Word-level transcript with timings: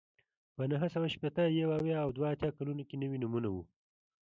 په 0.55 0.63
نهه 0.71 0.87
سوه 0.93 1.07
شپېته، 1.15 1.43
یو 1.47 1.69
اویا 1.77 1.97
او 2.05 2.09
دوه 2.17 2.27
اتیا 2.33 2.49
کلونو 2.57 2.83
کې 2.89 2.95
نوي 3.01 3.17
نومونه 3.23 3.49
وو 3.51 3.63